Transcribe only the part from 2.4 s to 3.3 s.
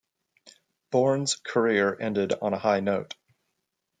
on a high note.